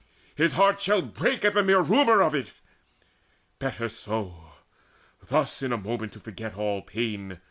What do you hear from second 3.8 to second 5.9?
so, Thus in a